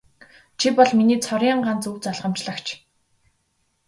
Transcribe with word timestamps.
Чи 0.59 0.67
бол 0.77 0.89
миний 0.97 1.19
цорын 1.25 1.59
ганц 1.65 1.83
өв 1.89 1.95
залгамжлагч. 2.05 2.67